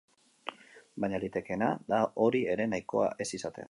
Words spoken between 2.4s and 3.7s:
ere nahikoa ez izatea.